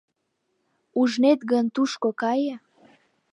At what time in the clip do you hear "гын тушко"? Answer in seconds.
1.51-2.09